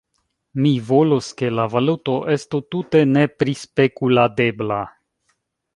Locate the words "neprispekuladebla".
3.13-4.85